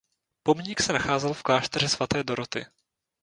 [0.43, 2.65] Pomník se nacházel v klášteře Svaté Doroty.